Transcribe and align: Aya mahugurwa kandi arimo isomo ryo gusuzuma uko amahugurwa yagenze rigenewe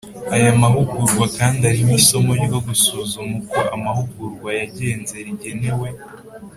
Aya 0.35 0.51
mahugurwa 0.61 1.25
kandi 1.37 1.61
arimo 1.71 1.93
isomo 2.01 2.31
ryo 2.43 2.59
gusuzuma 2.67 3.33
uko 3.41 3.59
amahugurwa 3.75 4.49
yagenze 4.59 5.15
rigenewe 5.25 5.89